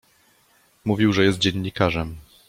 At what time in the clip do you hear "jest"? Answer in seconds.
1.25-1.39